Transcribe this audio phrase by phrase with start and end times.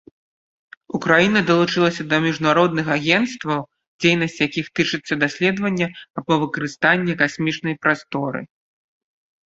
[0.99, 3.61] Украіна далучылася да міжнародных агенцтваў,
[4.01, 5.87] дзейнасць якіх тычыцца даследавання
[6.21, 8.41] або выкарыстання касмічнай прасторы.